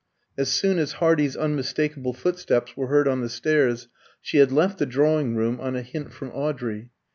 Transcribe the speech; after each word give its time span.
As 0.35 0.49
soon 0.49 0.79
as 0.79 0.93
Hardy's 0.93 1.35
unmistakable 1.35 2.13
footsteps 2.13 2.75
were 2.75 2.87
heard 2.87 3.07
on 3.07 3.21
the 3.21 3.29
stairs, 3.29 3.87
she 4.19 4.37
had 4.39 4.51
left 4.51 4.79
the 4.79 4.87
drawing 4.87 5.35
room 5.35 5.59
on 5.61 5.75
a 5.75 5.83
hint 5.83 6.11
from 6.11 6.29
Audrey. 6.31 6.89